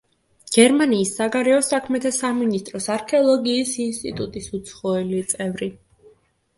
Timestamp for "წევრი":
5.35-5.75